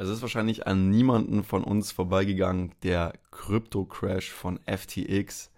Es 0.00 0.08
ist 0.08 0.22
wahrscheinlich 0.22 0.64
an 0.68 0.90
niemanden 0.90 1.42
von 1.42 1.64
uns 1.64 1.90
vorbeigegangen, 1.90 2.72
der 2.84 3.14
Krypto-Crash 3.32 4.30
von 4.30 4.60
FTX. 4.64 5.50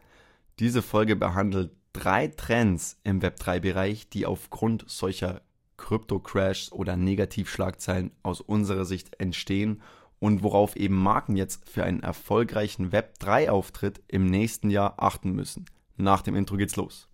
Diese 0.59 0.81
Folge 0.81 1.15
behandelt 1.15 1.73
drei 1.93 2.29
Trends 2.29 2.99
im 3.05 3.21
Web3-Bereich, 3.21 4.09
die 4.09 4.25
aufgrund 4.25 4.89
solcher 4.89 5.43
Krypto-Crashs 5.77 6.73
oder 6.73 6.97
Negativschlagzeilen 6.97 8.13
aus 8.23 8.41
unserer 8.41 8.87
Sicht 8.87 9.21
entstehen 9.21 9.83
und 10.21 10.43
worauf 10.43 10.75
eben 10.75 10.97
Marken 10.97 11.37
jetzt 11.37 11.69
für 11.69 11.85
einen 11.85 12.03
erfolgreichen 12.03 12.93
Web3-Auftritt 12.93 14.01
im 14.09 14.25
nächsten 14.25 14.71
Jahr 14.71 14.95
achten 14.97 15.33
müssen. 15.33 15.67
Nach 15.99 16.23
dem 16.23 16.35
Intro 16.35 16.57
geht's 16.57 16.77
los. 16.77 17.10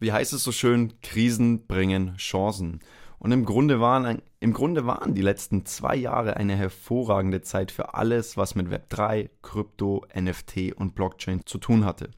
Wie 0.00 0.12
heißt 0.12 0.32
es 0.32 0.42
so 0.42 0.50
schön, 0.50 0.94
Krisen 1.02 1.66
bringen 1.66 2.16
Chancen. 2.16 2.80
Und 3.18 3.32
im 3.32 3.44
Grunde, 3.44 3.80
waren, 3.80 4.22
im 4.40 4.54
Grunde 4.54 4.86
waren 4.86 5.14
die 5.14 5.20
letzten 5.20 5.66
zwei 5.66 5.94
Jahre 5.94 6.38
eine 6.38 6.56
hervorragende 6.56 7.42
Zeit 7.42 7.70
für 7.70 7.92
alles, 7.94 8.38
was 8.38 8.54
mit 8.54 8.68
Web3, 8.68 9.28
Krypto, 9.42 10.06
NFT 10.18 10.72
und 10.74 10.94
Blockchain 10.94 11.42
zu 11.44 11.58
tun 11.58 11.84
hatte. 11.84 12.10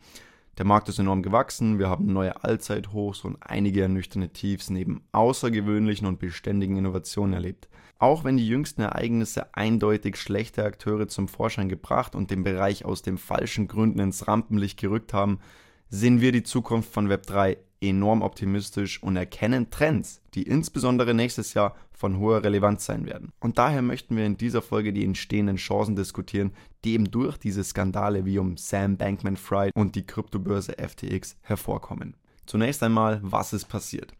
Der 0.59 0.65
Markt 0.65 0.89
ist 0.89 1.01
enorm 1.01 1.23
gewachsen, 1.23 1.81
wir 1.81 1.89
haben 1.89 2.13
neue 2.13 2.45
Allzeithochs 2.45 3.25
und 3.25 3.39
einige 3.41 3.83
ernüchternde 3.83 4.29
Tiefs 4.29 4.71
neben 4.71 5.03
außergewöhnlichen 5.11 6.07
und 6.07 6.21
beständigen 6.21 6.77
Innovationen 6.77 7.35
erlebt. 7.35 7.69
Auch 7.99 8.23
wenn 8.23 8.37
die 8.37 8.47
jüngsten 8.47 8.83
Ereignisse 8.83 9.55
eindeutig 9.57 10.17
schlechte 10.17 10.65
Akteure 10.65 11.09
zum 11.09 11.27
Vorschein 11.27 11.69
gebracht 11.69 12.15
und 12.15 12.31
den 12.31 12.45
Bereich 12.45 12.85
aus 12.85 13.03
den 13.03 13.19
falschen 13.19 13.67
Gründen 13.67 13.99
ins 13.99 14.29
Rampenlicht 14.29 14.79
gerückt 14.79 15.13
haben, 15.13 15.41
sehen 15.89 16.21
wir 16.21 16.31
die 16.33 16.43
Zukunft 16.43 16.93
von 16.93 17.09
Web3 17.09 17.57
enorm 17.83 18.23
optimistisch 18.23 19.03
und 19.03 19.17
erkennen 19.17 19.71
Trends, 19.71 20.21
die 20.35 20.45
insbesondere 20.45 21.15
nächstes 21.15 21.55
Jahr 21.55 21.75
von 21.93 22.19
hoher 22.19 22.43
Relevanz 22.43 22.85
sein 22.85 23.07
werden. 23.07 23.33
Und 23.41 23.59
daher 23.59 23.83
möchten 23.83 24.17
wir 24.17 24.25
in 24.25 24.37
dieser 24.37 24.63
Folge 24.63 24.93
die 24.93 25.05
entstehenden 25.05 25.57
Chancen 25.57 25.97
diskutieren, 25.97 26.53
die 26.85 26.95
eben 26.95 27.11
durch 27.11 27.37
diese 27.37 27.63
Skandale 27.63 28.25
wie 28.25 28.39
um 28.39 28.57
Sam 28.57 28.97
Bankman-Fried 28.97 29.75
und 29.75 29.95
die 29.95 30.07
Kryptobörse 30.07 30.75
FTX 30.79 31.37
hervorkommen. 31.43 32.17
Zunächst 32.47 32.83
einmal, 32.83 33.21
was 33.23 33.53
ist 33.53 33.67
passiert? 33.67 34.13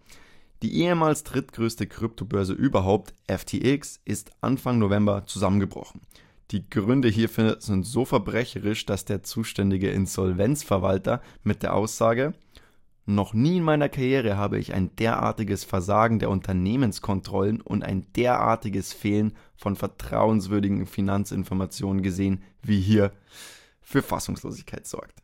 Die 0.63 0.81
ehemals 0.81 1.25
drittgrößte 1.25 1.89
Kryptobörse 1.89 2.53
überhaupt, 2.53 3.15
FTX, 3.27 4.01
ist 4.05 4.31
Anfang 4.41 4.79
November 4.79 5.27
zusammengebrochen. 5.27 6.03
Die 6.53 6.69
Gründe 6.69 7.09
hierfür 7.09 7.57
sind 7.61 7.85
so 7.85 8.05
verbrecherisch, 8.05 8.87
dass 8.87 9.05
der 9.05 9.23
zuständige 9.23 9.91
Insolvenzverwalter 9.91 11.21
mit 11.43 11.65
der 11.65 11.75
Aussage, 11.75 12.35
noch 13.05 13.35
nie 13.35 13.57
in 13.57 13.65
meiner 13.65 13.89
Karriere 13.89 14.37
habe 14.37 14.59
ich 14.59 14.75
ein 14.75 14.95
derartiges 14.97 15.65
Versagen 15.65 16.21
der 16.21 16.31
Unternehmenskontrollen 16.31 17.61
und 17.61 17.83
ein 17.83 18.07
derartiges 18.13 18.93
Fehlen 18.93 19.33
von 19.57 19.75
vertrauenswürdigen 19.75 20.87
Finanzinformationen 20.87 22.03
gesehen, 22.03 22.43
wie 22.63 22.81
hier 22.81 23.13
für 23.81 24.03
Fassungslosigkeit 24.03 24.87
sorgt. 24.87 25.23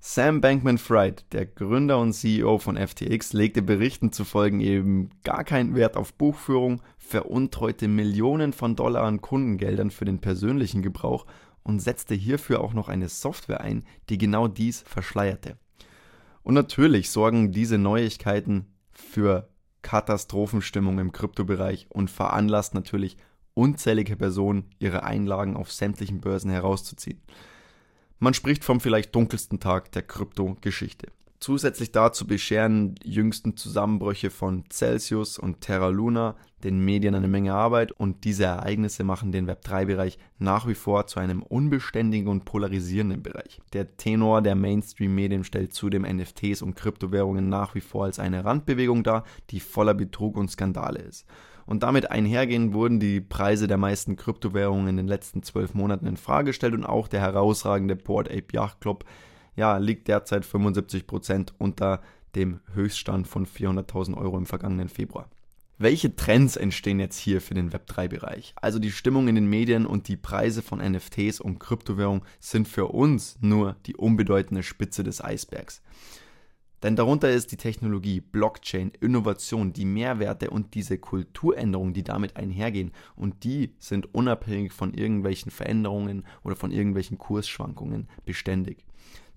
Sam 0.00 0.40
Bankman-Fried, 0.40 1.24
der 1.32 1.46
Gründer 1.46 1.98
und 1.98 2.12
CEO 2.12 2.58
von 2.58 2.76
FTX, 2.76 3.32
legte 3.32 3.62
Berichten 3.62 4.12
zufolge 4.12 4.62
eben 4.62 5.10
gar 5.24 5.42
keinen 5.42 5.74
Wert 5.74 5.96
auf 5.96 6.14
Buchführung, 6.14 6.82
veruntreute 6.98 7.88
Millionen 7.88 8.52
von 8.52 8.76
Dollar 8.76 9.04
an 9.04 9.20
Kundengeldern 9.20 9.90
für 9.90 10.04
den 10.04 10.20
persönlichen 10.20 10.82
Gebrauch 10.82 11.26
und 11.64 11.80
setzte 11.80 12.14
hierfür 12.14 12.60
auch 12.60 12.74
noch 12.74 12.88
eine 12.88 13.08
Software 13.08 13.60
ein, 13.60 13.84
die 14.08 14.18
genau 14.18 14.46
dies 14.46 14.82
verschleierte. 14.82 15.56
Und 16.48 16.54
natürlich 16.54 17.10
sorgen 17.10 17.52
diese 17.52 17.76
Neuigkeiten 17.76 18.72
für 18.90 19.50
Katastrophenstimmung 19.82 20.98
im 20.98 21.12
Kryptobereich 21.12 21.88
und 21.90 22.10
veranlasst 22.10 22.72
natürlich 22.72 23.18
unzählige 23.52 24.16
Personen, 24.16 24.70
ihre 24.78 25.02
Einlagen 25.02 25.58
auf 25.58 25.70
sämtlichen 25.70 26.22
Börsen 26.22 26.50
herauszuziehen. 26.50 27.20
Man 28.18 28.32
spricht 28.32 28.64
vom 28.64 28.80
vielleicht 28.80 29.14
dunkelsten 29.14 29.60
Tag 29.60 29.92
der 29.92 30.00
Krypto-Geschichte. 30.00 31.08
Zusätzlich 31.40 31.92
dazu 31.92 32.26
bescheren 32.26 32.96
jüngsten 33.04 33.56
Zusammenbrüche 33.56 34.30
von 34.30 34.64
Celsius 34.70 35.38
und 35.38 35.60
Terra 35.60 35.88
Luna 35.88 36.34
den 36.64 36.84
Medien 36.84 37.14
eine 37.14 37.28
Menge 37.28 37.54
Arbeit 37.54 37.92
und 37.92 38.24
diese 38.24 38.44
Ereignisse 38.44 39.04
machen 39.04 39.30
den 39.30 39.48
Web3-Bereich 39.48 40.18
nach 40.38 40.66
wie 40.66 40.74
vor 40.74 41.06
zu 41.06 41.20
einem 41.20 41.42
unbeständigen 41.42 42.28
und 42.28 42.44
polarisierenden 42.44 43.22
Bereich. 43.22 43.60
Der 43.72 43.96
Tenor 43.96 44.42
der 44.42 44.56
Mainstream-Medien 44.56 45.44
stellt 45.44 45.72
zudem 45.72 46.02
NFTs 46.02 46.62
und 46.62 46.74
Kryptowährungen 46.74 47.48
nach 47.48 47.76
wie 47.76 47.80
vor 47.80 48.06
als 48.06 48.18
eine 48.18 48.44
Randbewegung 48.44 49.04
dar, 49.04 49.22
die 49.50 49.60
voller 49.60 49.94
Betrug 49.94 50.36
und 50.36 50.50
Skandale 50.50 50.98
ist. 50.98 51.24
Und 51.66 51.84
damit 51.84 52.10
einhergehend 52.10 52.72
wurden 52.72 52.98
die 52.98 53.20
Preise 53.20 53.68
der 53.68 53.76
meisten 53.76 54.16
Kryptowährungen 54.16 54.88
in 54.88 54.96
den 54.96 55.06
letzten 55.06 55.42
zwölf 55.42 55.74
Monaten 55.74 56.06
in 56.06 56.16
Frage 56.16 56.46
gestellt 56.46 56.74
und 56.74 56.84
auch 56.84 57.06
der 57.06 57.20
herausragende 57.20 57.94
Port 57.94 58.28
Ape 58.28 58.46
Yacht 58.52 58.80
Club 58.80 59.04
ja, 59.58 59.76
liegt 59.78 60.06
derzeit 60.06 60.44
75% 60.44 61.48
unter 61.58 62.00
dem 62.36 62.60
Höchststand 62.74 63.26
von 63.26 63.44
400.000 63.44 64.16
Euro 64.16 64.38
im 64.38 64.46
vergangenen 64.46 64.88
Februar. 64.88 65.28
Welche 65.78 66.14
Trends 66.14 66.56
entstehen 66.56 67.00
jetzt 67.00 67.18
hier 67.18 67.40
für 67.40 67.54
den 67.54 67.70
Web3-Bereich? 67.70 68.54
Also 68.60 68.78
die 68.78 68.92
Stimmung 68.92 69.26
in 69.26 69.34
den 69.34 69.50
Medien 69.50 69.84
und 69.84 70.06
die 70.06 70.16
Preise 70.16 70.62
von 70.62 70.78
NFTs 70.78 71.40
und 71.40 71.58
Kryptowährungen 71.58 72.22
sind 72.38 72.68
für 72.68 72.86
uns 72.86 73.36
nur 73.40 73.74
die 73.86 73.96
unbedeutende 73.96 74.62
Spitze 74.62 75.02
des 75.02 75.22
Eisbergs. 75.22 75.82
Denn 76.84 76.94
darunter 76.94 77.28
ist 77.28 77.50
die 77.50 77.56
Technologie, 77.56 78.20
Blockchain, 78.20 78.92
Innovation, 79.00 79.72
die 79.72 79.84
Mehrwerte 79.84 80.50
und 80.50 80.74
diese 80.74 80.98
Kulturänderungen, 80.98 81.94
die 81.94 82.04
damit 82.04 82.36
einhergehen. 82.36 82.92
Und 83.16 83.42
die 83.42 83.74
sind 83.80 84.14
unabhängig 84.14 84.72
von 84.72 84.94
irgendwelchen 84.94 85.50
Veränderungen 85.50 86.24
oder 86.44 86.54
von 86.54 86.70
irgendwelchen 86.70 87.18
Kursschwankungen 87.18 88.08
beständig. 88.24 88.84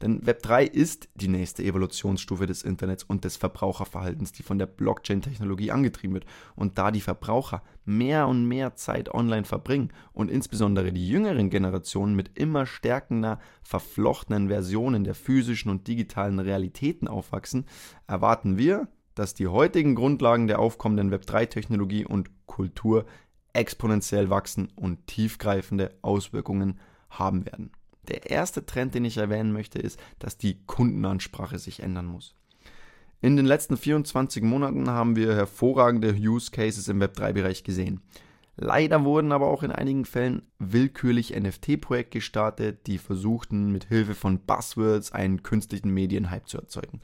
Denn 0.02 0.22
Web3 0.22 0.64
ist 0.64 1.10
die 1.16 1.28
nächste 1.28 1.64
Evolutionsstufe 1.64 2.48
des 2.48 2.64
Internets 2.64 3.04
und 3.04 3.24
des 3.24 3.38
Verbraucherverhaltens, 3.38 4.32
die 4.32 4.44
von 4.44 4.58
der 4.58 4.66
Blockchain-Technologie 4.66 5.72
angetrieben 5.72 6.16
wird. 6.16 6.26
Und 6.56 6.78
da 6.78 6.92
die 6.92 7.02
Verbraucher 7.02 7.62
mehr 7.86 8.28
und 8.28 8.46
mehr 8.46 8.76
Zeit 8.76 9.14
online 9.14 9.46
verbringen 9.46 9.92
und 10.14 10.32
insbesondere 10.32 10.92
die 10.92 11.08
jüngeren 11.08 11.50
Generationen 11.50 12.16
mit 12.16 12.38
immer 12.38 12.66
stärkender, 12.66 13.40
verflochtenen 13.62 14.48
Versionen 14.48 15.04
der 15.04 15.16
physischen 15.16 15.70
und 15.70 15.88
digitalen 15.88 16.40
Realitäten 16.40 17.08
aufwachsen, 17.08 17.66
erwarten 18.08 18.58
wir, 18.58 18.88
dass 19.14 19.34
die 19.34 19.48
heutigen 19.48 19.94
Grundlagen 19.94 20.48
der 20.48 20.60
aufkommenden 20.60 21.14
Web3-Technologie 21.14 22.06
und 22.06 22.30
Kultur 22.48 23.06
exponentiell 23.54 24.30
wachsen 24.30 24.70
und 24.76 25.06
tiefgreifende 25.08 25.94
Auswirkungen 26.02 26.80
haben 27.10 27.46
werden. 27.46 27.72
Der 28.12 28.30
erste 28.30 28.66
Trend, 28.66 28.94
den 28.94 29.06
ich 29.06 29.16
erwähnen 29.16 29.54
möchte, 29.54 29.80
ist, 29.80 29.98
dass 30.20 30.38
die 30.38 30.66
Kundenansprache 30.66 31.58
sich 31.58 31.82
ändern 31.82 32.08
muss. 32.08 32.36
In 33.22 33.38
den 33.38 33.46
letzten 33.46 33.78
24 33.78 34.44
Monaten 34.44 34.90
haben 34.90 35.16
wir 35.16 35.34
hervorragende 35.34 36.14
Use 36.14 36.52
Cases 36.52 36.90
im 36.90 37.02
Web3-Bereich 37.02 37.64
gesehen. 37.64 38.02
Leider 38.58 39.06
wurden 39.06 39.32
aber 39.32 39.48
auch 39.48 39.64
in 39.64 39.72
einigen 39.72 40.04
Fällen 40.04 40.42
willkürlich 40.60 41.40
NFT-Projekte 41.40 42.18
gestartet, 42.18 42.86
die 42.86 42.98
versuchten, 42.98 43.72
mit 43.72 43.86
Hilfe 43.86 44.14
von 44.14 44.40
Buzzwords 44.40 45.14
einen 45.14 45.42
künstlichen 45.42 45.94
Medienhype 45.94 46.48
zu 46.48 46.58
erzeugen. 46.58 47.00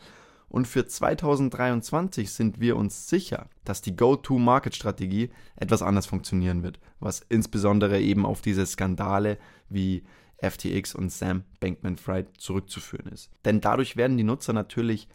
Und 0.50 0.68
für 0.68 0.86
2023 0.86 2.32
sind 2.32 2.60
wir 2.60 2.76
uns 2.76 3.08
sicher, 3.08 3.50
dass 3.64 3.82
die 3.82 3.96
Go-to-Market-Strategie 3.96 5.30
etwas 5.56 5.82
anders 5.82 6.06
funktionieren 6.06 6.64
wird, 6.64 6.80
was 7.00 7.22
insbesondere 7.30 8.02
eben 8.02 8.26
auf 8.26 8.42
diese 8.42 8.66
Skandale 8.66 9.38
wie 9.70 10.04
FTX 10.42 10.96
und 10.96 11.12
Sam 11.12 11.44
Bankman-Fried 11.60 12.28
zurückzuführen 12.38 13.12
ist. 13.12 13.30
Denn 13.46 13.62
dadurch 13.62 13.98
werden 13.98 14.18
die 14.18 14.24
Nutzer 14.24 14.54
natürlich 14.54 15.08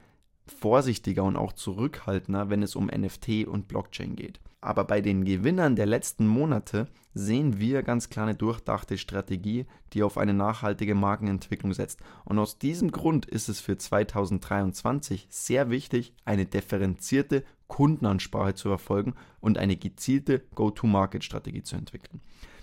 vorsichtiger 0.47 1.25
und 1.25 1.37
auch 1.37 1.53
zurückhaltender, 1.53 2.51
wenn 2.51 2.63
es 2.63 2.75
um 2.77 2.87
NFT 2.87 3.47
und 3.47 3.69
Blockchain 3.69 4.17
geht. 4.17 4.41
Aber 4.61 4.85
bei 4.85 5.01
den 5.01 5.25
Gewinnern 5.25 5.75
der 5.75 5.87
letzten 5.87 6.27
Monate 6.27 6.87
sehen 7.15 7.59
wir 7.59 7.83
ganz 7.83 8.11
klar 8.11 8.27
eine 8.27 8.37
durchdachte 8.37 8.97
Strategie, 8.97 9.67
die 9.93 10.05
auf 10.05 10.17
eine 10.17 10.35
nachhaltige 10.35 10.95
Markenentwicklung 10.95 11.75
setzt. 11.75 12.01
Und 12.25 12.39
aus 12.39 12.59
diesem 12.59 12.93
Grund 12.93 13.27
ist 13.27 13.49
es 13.49 13.61
für 13.61 13.77
2023 13.77 15.27
sehr 15.31 15.71
wichtig, 15.71 16.15
eine 16.25 16.47
differenzierte 16.47 17.45
Kundenansprache 17.67 18.55
zu 18.55 18.69
verfolgen 18.69 19.15
und 19.41 19.59
eine 19.59 19.77
gezielte 19.77 20.43
Go-to-Market-Strategie 20.55 21.65
zu 21.65 21.77
entwickeln. 21.77 22.21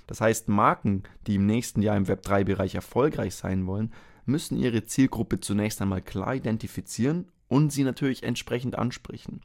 Das 0.10 0.22
heißt, 0.22 0.50
Marken, 0.50 1.04
die 1.28 1.36
im 1.36 1.46
nächsten 1.46 1.84
Jahr 1.84 1.96
im 1.96 2.08
Web3-Bereich 2.08 2.74
erfolgreich 2.74 3.36
sein 3.36 3.68
wollen, 3.68 3.94
müssen 4.26 4.58
ihre 4.58 4.84
Zielgruppe 4.84 5.40
zunächst 5.40 5.84
einmal 5.84 6.02
klar 6.02 6.34
identifizieren 6.34 7.28
und 7.48 7.72
sie 7.72 7.84
natürlich 7.84 8.24
entsprechend 8.24 8.76
ansprechen. 8.76 9.42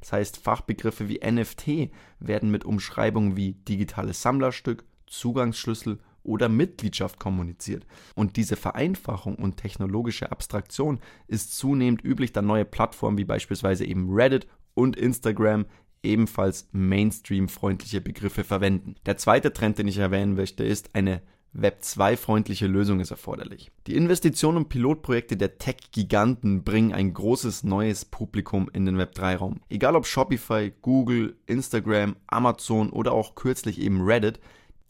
Das 0.00 0.14
heißt, 0.14 0.38
Fachbegriffe 0.38 1.10
wie 1.10 1.20
NFT 1.22 1.90
werden 2.18 2.50
mit 2.50 2.64
Umschreibungen 2.64 3.36
wie 3.36 3.52
digitales 3.52 4.22
Sammlerstück, 4.22 4.84
Zugangsschlüssel 5.06 5.98
oder 6.22 6.48
Mitgliedschaft 6.48 7.20
kommuniziert. 7.20 7.86
Und 8.14 8.36
diese 8.36 8.56
Vereinfachung 8.56 9.36
und 9.36 9.58
technologische 9.58 10.32
Abstraktion 10.32 10.98
ist 11.28 11.54
zunehmend 11.58 12.02
üblich, 12.02 12.32
da 12.32 12.40
neue 12.40 12.64
Plattformen 12.64 13.18
wie 13.18 13.26
beispielsweise 13.26 13.84
eben 13.84 14.10
Reddit 14.10 14.46
und 14.72 14.96
Instagram 14.96 15.66
ebenfalls 16.02 16.68
Mainstream-freundliche 16.72 18.00
Begriffe 18.00 18.44
verwenden. 18.44 18.96
Der 19.06 19.16
zweite 19.16 19.52
Trend, 19.52 19.78
den 19.78 19.88
ich 19.88 19.98
erwähnen 19.98 20.34
möchte, 20.34 20.64
ist 20.64 20.94
eine 20.94 21.22
Web 21.58 21.78
2-freundliche 21.82 22.66
Lösung 22.66 23.00
ist 23.00 23.10
erforderlich. 23.10 23.70
Die 23.86 23.96
Investitionen 23.96 24.58
und 24.58 24.68
Pilotprojekte 24.68 25.38
der 25.38 25.56
Tech-Giganten 25.56 26.64
bringen 26.64 26.92
ein 26.92 27.14
großes 27.14 27.64
neues 27.64 28.04
Publikum 28.04 28.68
in 28.74 28.84
den 28.84 28.98
Web 28.98 29.14
3-Raum. 29.16 29.60
Egal 29.70 29.96
ob 29.96 30.06
Shopify, 30.06 30.70
Google, 30.82 31.36
Instagram, 31.46 32.16
Amazon 32.26 32.90
oder 32.90 33.12
auch 33.12 33.36
kürzlich 33.36 33.80
eben 33.80 34.02
Reddit, 34.02 34.38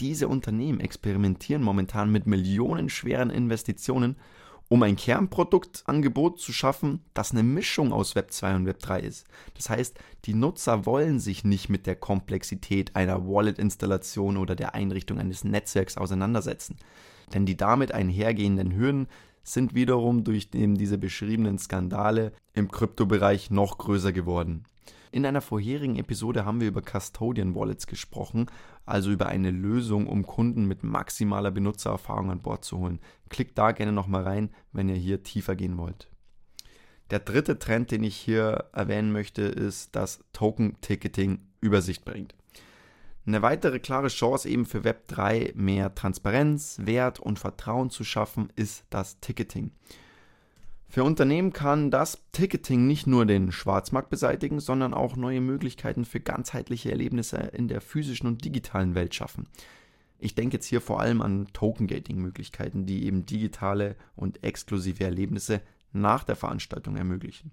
diese 0.00 0.26
Unternehmen 0.26 0.81
experimentieren 0.81 1.62
momentan 1.62 2.11
mit 2.11 2.26
millionenschweren 2.26 3.31
Investitionen 3.31 4.17
um 4.68 4.82
ein 4.82 4.96
Kernproduktangebot 4.96 6.40
zu 6.40 6.52
schaffen, 6.52 7.04
das 7.14 7.32
eine 7.32 7.42
Mischung 7.42 7.92
aus 7.92 8.14
Web 8.14 8.32
2 8.32 8.56
und 8.56 8.66
Web 8.66 8.80
3 8.80 9.00
ist. 9.00 9.26
Das 9.54 9.70
heißt, 9.70 9.98
die 10.24 10.34
Nutzer 10.34 10.86
wollen 10.86 11.20
sich 11.20 11.44
nicht 11.44 11.68
mit 11.68 11.86
der 11.86 11.96
Komplexität 11.96 12.96
einer 12.96 13.26
Wallet-Installation 13.26 14.36
oder 14.36 14.56
der 14.56 14.74
Einrichtung 14.74 15.18
eines 15.18 15.44
Netzwerks 15.44 15.96
auseinandersetzen. 15.96 16.76
Denn 17.32 17.46
die 17.46 17.56
damit 17.56 17.92
einhergehenden 17.92 18.74
Hürden 18.74 19.08
sind 19.44 19.74
wiederum 19.74 20.24
durch 20.24 20.48
eben 20.54 20.76
diese 20.76 20.98
beschriebenen 20.98 21.58
Skandale 21.58 22.32
im 22.52 22.70
Kryptobereich 22.70 23.50
noch 23.50 23.78
größer 23.78 24.12
geworden. 24.12 24.64
In 25.12 25.25
einer 25.25 25.41
vorherigen 25.41 25.97
Episode 25.97 26.44
haben 26.44 26.61
wir 26.61 26.69
über 26.69 26.82
Custodian 26.82 27.55
Wallets 27.55 27.87
gesprochen, 27.87 28.47
also 28.85 29.11
über 29.11 29.26
eine 29.26 29.50
Lösung, 29.50 30.06
um 30.06 30.26
Kunden 30.26 30.67
mit 30.67 30.82
maximaler 30.82 31.50
Benutzererfahrung 31.50 32.31
an 32.31 32.43
Bord 32.43 32.64
zu 32.64 32.79
holen. 32.79 33.00
Klickt 33.29 33.56
da 33.58 33.73
gerne 33.73 33.93
nochmal 33.93 34.23
rein, 34.23 34.50
wenn 34.73 34.88
ihr 34.88 34.97
hier 34.97 35.23
tiefer 35.23 35.56
gehen 35.56 35.79
wollt. 35.79 36.08
Der 37.11 37.20
dritte 37.20 37.58
Trend, 37.58 37.93
den 37.93 38.03
ich 38.03 38.17
hier 38.17 38.64
erwähnen 38.73 39.12
möchte, 39.12 39.43
ist, 39.43 39.94
dass 39.94 40.25
Token-Ticketing 40.32 41.41
Übersicht 41.61 42.05
bringt. 42.05 42.35
Eine 43.26 43.43
weitere 43.43 43.81
klare 43.81 44.09
Chance 44.09 44.49
eben 44.49 44.67
für 44.67 44.81
Web3 44.81 45.52
mehr 45.56 45.94
Transparenz, 45.94 46.79
Wert 46.82 47.19
und 47.19 47.38
Vertrauen 47.38 47.91
zu 47.91 48.05
schaffen, 48.05 48.52
ist 48.55 48.85
das 48.91 49.20
Ticketing. 49.20 49.73
Für 50.88 51.05
Unternehmen 51.05 51.53
kann 51.53 51.91
das 51.91 52.23
Ticketing 52.33 52.87
nicht 52.87 53.06
nur 53.06 53.27
den 53.27 53.53
Schwarzmarkt 53.53 54.09
beseitigen, 54.09 54.61
sondern 54.61 54.94
auch 54.94 55.17
neue 55.17 55.41
Möglichkeiten 55.41 56.05
für 56.05 56.21
ganzheitliche 56.21 56.91
Erlebnisse 56.91 57.37
in 57.37 57.69
der 57.69 57.81
physischen 57.81 58.29
und 58.29 58.44
digitalen 58.44 58.94
Welt 58.94 59.15
schaffen. 59.15 59.49
Ich 60.19 60.35
denke 60.35 60.56
jetzt 60.56 60.67
hier 60.67 60.81
vor 60.81 61.00
allem 61.00 61.21
an 61.21 61.49
Token-Gating-Möglichkeiten, 61.53 62.87
die 62.87 63.05
eben 63.05 63.27
digitale 63.27 63.97
und 64.15 64.43
exklusive 64.43 65.05
Erlebnisse 65.05 65.61
nach 65.93 66.25
der 66.25 66.37
Veranstaltung 66.37 66.97
ermöglichen. 66.97 67.53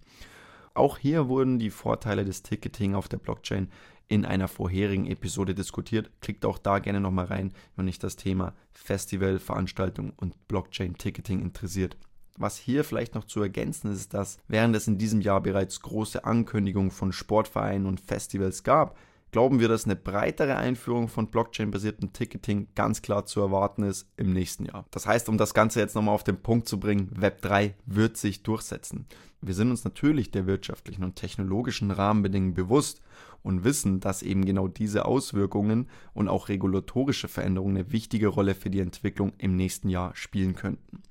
Auch 0.73 0.97
hier 0.97 1.27
wurden 1.27 1.59
die 1.59 1.69
Vorteile 1.69 2.25
des 2.25 2.41
Ticketing 2.41 2.95
auf 2.95 3.07
der 3.07 3.17
Blockchain 3.17 3.69
in 4.07 4.25
einer 4.25 4.47
vorherigen 4.47 5.07
Episode 5.07 5.53
diskutiert. 5.53 6.09
Klickt 6.21 6.45
auch 6.45 6.57
da 6.57 6.79
gerne 6.79 6.99
nochmal 6.99 7.25
rein, 7.25 7.53
wenn 7.75 7.87
euch 7.87 7.99
das 7.99 8.15
Thema 8.15 8.53
Festival, 8.71 9.39
Veranstaltung 9.39 10.13
und 10.17 10.47
Blockchain-Ticketing 10.47 11.41
interessiert. 11.41 11.97
Was 12.37 12.57
hier 12.57 12.83
vielleicht 12.83 13.15
noch 13.15 13.25
zu 13.25 13.41
ergänzen 13.41 13.91
ist, 13.91 14.13
dass 14.13 14.39
während 14.47 14.75
es 14.75 14.87
in 14.87 14.97
diesem 14.97 15.21
Jahr 15.21 15.41
bereits 15.41 15.81
große 15.81 16.25
Ankündigungen 16.25 16.91
von 16.91 17.11
Sportvereinen 17.11 17.85
und 17.85 18.01
Festivals 18.01 18.63
gab, 18.63 18.97
glauben 19.33 19.59
wir, 19.59 19.67
dass 19.67 19.85
eine 19.85 19.95
breitere 19.95 20.55
Einführung 20.55 21.09
von 21.09 21.27
Blockchain-basiertem 21.27 22.13
Ticketing 22.13 22.67
ganz 22.75 23.01
klar 23.01 23.25
zu 23.25 23.41
erwarten 23.41 23.83
ist 23.83 24.07
im 24.15 24.31
nächsten 24.31 24.65
Jahr. 24.65 24.85
Das 24.91 25.05
heißt, 25.05 25.27
um 25.27 25.37
das 25.37 25.53
Ganze 25.53 25.79
jetzt 25.79 25.95
nochmal 25.95 26.15
auf 26.15 26.23
den 26.23 26.41
Punkt 26.41 26.67
zu 26.67 26.79
bringen, 26.79 27.11
Web3 27.19 27.73
wird 27.85 28.15
sich 28.15 28.43
durchsetzen. 28.43 29.07
Wir 29.41 29.55
sind 29.55 29.71
uns 29.71 29.83
natürlich 29.83 30.31
der 30.31 30.47
wirtschaftlichen 30.47 31.03
und 31.03 31.15
technologischen 31.15 31.91
Rahmenbedingungen 31.91 32.53
bewusst 32.53 33.01
und 33.41 33.63
wissen, 33.63 33.99
dass 33.99 34.21
eben 34.21 34.45
genau 34.45 34.67
diese 34.67 35.05
Auswirkungen 35.05 35.89
und 36.13 36.29
auch 36.29 36.47
regulatorische 36.47 37.27
Veränderungen 37.27 37.77
eine 37.77 37.91
wichtige 37.91 38.27
Rolle 38.27 38.55
für 38.55 38.69
die 38.69 38.79
Entwicklung 38.79 39.33
im 39.37 39.55
nächsten 39.55 39.89
Jahr 39.89 40.15
spielen 40.15 40.55
könnten. 40.55 41.01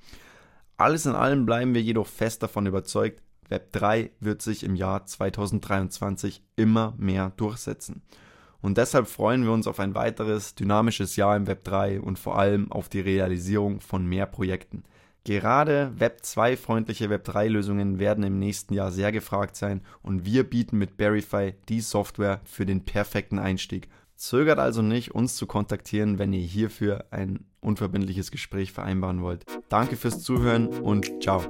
Alles 0.83 1.07
in 1.07 1.15
allem 1.15 1.47
bleiben 1.47 1.75
wir 1.75 1.81
jedoch 1.81 2.09
fest 2.09 2.43
davon 2.43 2.67
überzeugt, 2.67 3.23
Web 3.49 3.71
3 3.71 4.11
wird 4.19 4.43
sich 4.43 4.65
im 4.65 4.75
Jahr 4.75 5.07
2023 5.07 6.43
immer 6.57 6.95
mehr 6.99 7.31
durchsetzen. 7.37 8.03
Und 8.61 8.79
deshalb 8.79 9.07
freuen 9.07 9.45
wir 9.45 9.53
uns 9.53 9.69
auf 9.69 9.79
ein 9.79 9.95
weiteres 9.95 10.57
dynamisches 10.57 11.15
Jahr 11.15 11.37
im 11.37 11.47
Web 11.47 11.63
3 11.63 12.01
und 12.01 12.19
vor 12.19 12.37
allem 12.37 12.73
auf 12.73 12.89
die 12.89 12.99
Realisierung 12.99 13.81
von 13.81 14.05
mehr 14.07 14.27
Projekten. 14.27 14.83
Gerade 15.23 15.93
Web 15.99 16.25
2 16.25 16.57
freundliche 16.57 17.11
Web 17.11 17.23
3 17.27 17.47
Lösungen 17.47 18.01
werden 18.01 18.25
im 18.25 18.41
nächsten 18.41 18.75
Jahr 18.75 18.91
sehr 18.91 19.13
gefragt 19.13 19.55
sein 19.55 19.83
und 20.03 20.25
wir 20.25 20.43
bieten 20.43 20.79
mit 20.79 20.97
Verify 20.99 21.55
die 21.69 21.81
Software 21.81 22.41
für 22.43 22.67
den 22.67 22.85
perfekten 22.85 23.39
Einstieg 23.39 23.89
Zögert 24.23 24.61
also 24.61 24.83
nicht, 24.83 25.17
uns 25.17 25.35
zu 25.35 25.49
kontaktieren, 25.49 26.17
wenn 26.17 26.33
ihr 26.33 26.43
hierfür 26.43 27.07
ein 27.11 27.45
unverbindliches 27.61 28.31
Gespräch 28.31 28.71
vereinbaren 28.71 29.21
wollt. 29.21 29.45
Danke 29.69 29.97
fürs 29.97 30.23
Zuhören 30.23 30.69
und 30.69 31.21
ciao. 31.21 31.43